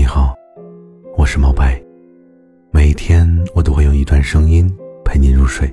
[0.00, 0.34] 你好，
[1.14, 1.78] 我是毛白。
[2.70, 4.66] 每一天我都会用一段声音
[5.04, 5.70] 陪你入睡。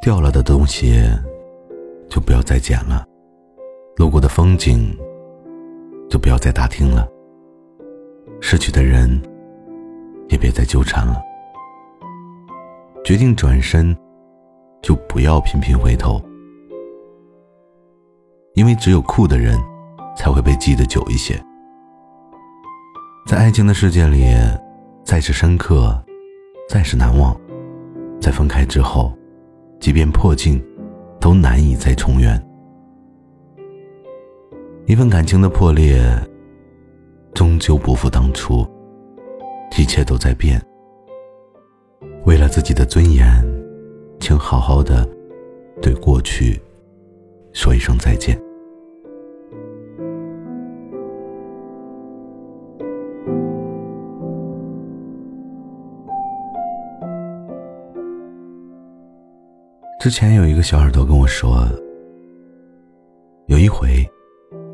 [0.00, 0.98] 掉了的东西
[2.08, 3.04] 就不要再捡了，
[3.96, 4.96] 路过的风景
[6.08, 7.06] 就不要再打听了，
[8.40, 9.20] 失去的人
[10.30, 11.20] 也别再纠缠了。
[13.04, 13.94] 决定转身，
[14.82, 16.20] 就不要频频回头，
[18.54, 19.58] 因为只有酷的人，
[20.16, 21.40] 才会被记得久一些。
[23.26, 24.34] 在爱情的世界里，
[25.04, 26.02] 再是深刻，
[26.68, 27.38] 再是难忘，
[28.20, 29.12] 在分开之后，
[29.78, 30.62] 即便破镜，
[31.20, 32.42] 都难以再重圆。
[34.86, 36.02] 一份感情的破裂，
[37.34, 38.66] 终究不复当初，
[39.78, 40.60] 一切都在变。
[42.24, 43.28] 为了自己的尊严，
[44.20, 45.08] 请好好的
[45.80, 46.60] 对过去
[47.52, 48.40] 说一声再见。
[59.98, 61.66] 之前有一个小耳朵跟我说，
[63.46, 64.08] 有一回，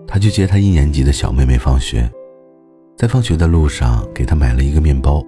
[0.06, 2.08] 他去接他一年级的小妹妹放学，
[2.96, 5.24] 在放学的路上给她买了一个面包。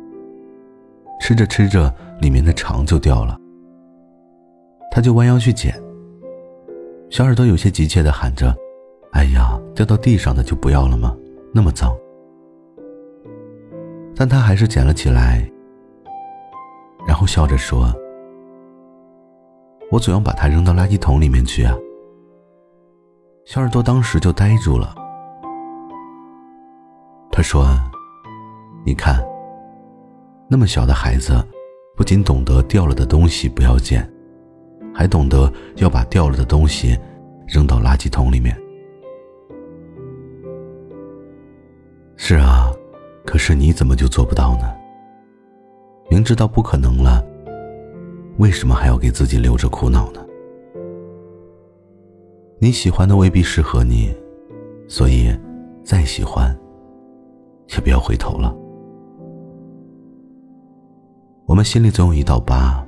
[1.20, 3.36] 吃着吃着，里面的肠就掉了。
[4.90, 5.74] 他就弯腰去捡。
[7.10, 8.54] 小耳朵有些急切地喊着
[9.12, 11.16] ：“哎呀，掉到地上的就不要了吗？
[11.52, 11.96] 那么脏。”
[14.14, 15.48] 但他还是捡了起来，
[17.06, 17.94] 然后笑着说
[19.90, 21.74] ：“我总要把它扔到垃圾桶里面去啊。”
[23.46, 24.94] 小耳朵当时就呆住了。
[27.30, 27.66] 他说
[28.84, 29.24] ：“你看。”
[30.50, 31.34] 那么小的孩子，
[31.94, 34.10] 不仅懂得掉了的东西不要捡，
[34.98, 36.98] 还懂得要把掉了的东西
[37.46, 38.60] 扔到垃圾桶里面。
[42.16, 42.72] 是啊，
[43.24, 44.64] 可是你怎么就做不到呢？
[46.10, 47.24] 明知道不可能了，
[48.38, 50.20] 为什么还要给自己留着苦恼呢？
[52.58, 54.12] 你喜欢的未必适合你，
[54.88, 55.30] 所以
[55.84, 56.52] 再喜欢，
[57.68, 58.52] 也不要回头了。
[61.46, 62.84] 我们心里总有一道疤，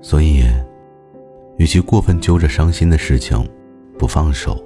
[0.00, 0.42] 所以，
[1.60, 3.46] 与其过分揪着伤心的事情
[3.98, 4.56] 不放手，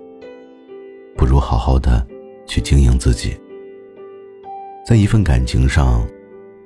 [1.16, 2.06] 不如好好的
[2.46, 3.36] 去经营自己。
[4.86, 6.06] 在一份感情上，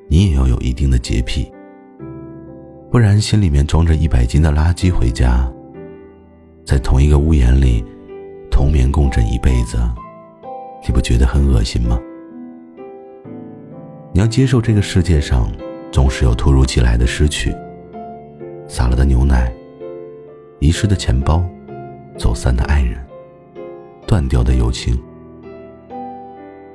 [0.07, 1.51] 你也要有一定的洁癖，
[2.91, 5.51] 不然心里面装着一百斤的垃圾回家，
[6.63, 7.83] 在同一个屋檐里
[8.51, 9.79] 同眠共枕一辈子，
[10.87, 11.99] 你不觉得很恶心吗？
[14.13, 15.51] 你要接受这个世界上。
[15.91, 17.51] 总是有突如其来的失去，
[18.69, 19.51] 洒了的牛奶，
[20.61, 21.45] 遗失的钱包，
[22.19, 23.05] 走散的爱人，
[24.07, 25.01] 断掉的友情。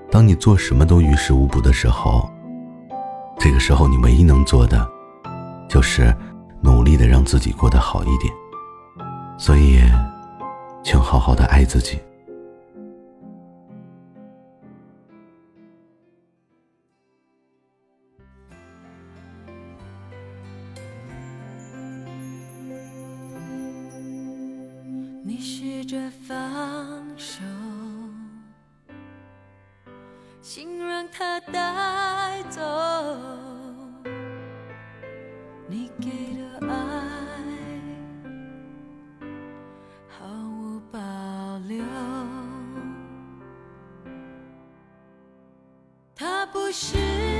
[0.09, 2.29] 当你做什么都于事无补的时候，
[3.39, 4.87] 这个时候你唯一能做的，
[5.67, 6.15] 就是
[6.61, 8.33] 努力的让自己过得好一点。
[9.37, 9.81] 所以，
[10.83, 11.99] 请好好的爱自己。
[25.25, 26.37] 你试着放
[27.17, 27.41] 手，
[30.41, 32.61] 心让它带走。
[35.65, 36.75] 你给的爱
[40.09, 40.25] 毫
[40.59, 40.99] 无保
[41.69, 41.85] 留，
[46.13, 47.32] 他不是。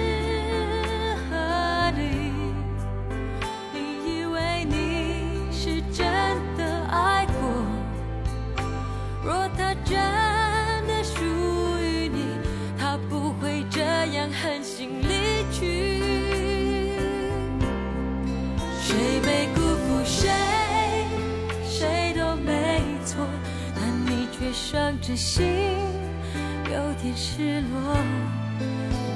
[24.54, 25.48] 伤着心，
[26.66, 27.98] 有点失落，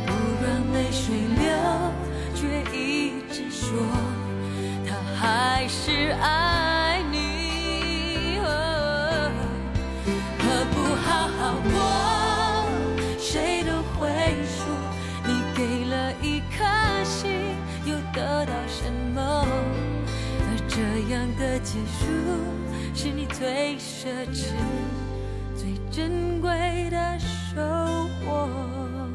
[0.08, 0.12] 不
[0.44, 1.48] 让泪水流，
[2.34, 3.78] 却一直说
[4.84, 8.40] 他还是爱你。
[10.40, 10.76] 何不
[11.06, 12.68] 好好过？
[13.20, 14.10] 谁都会
[14.44, 14.66] 说，
[15.24, 16.66] 你给了一颗
[17.04, 17.30] 心，
[17.86, 19.48] 又得到什么？
[20.42, 20.82] 而这
[21.14, 22.06] 样的结束，
[22.96, 24.48] 是你最奢侈。
[25.68, 26.50] 最珍贵
[26.90, 27.60] 的收
[28.24, 29.07] 获。